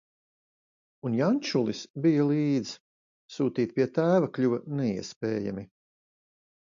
Un 1.07 1.17
Jančulis 1.17 1.81
bija 2.05 2.23
līdz, 2.31 2.71
sūtīt 3.35 3.75
pie 3.75 3.87
tēva 3.99 4.31
kļuva 4.39 4.59
neiespējami. 4.81 5.67